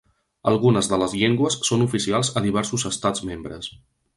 [0.51, 3.71] Algunes de les llengües són oficials a diversos estats membres.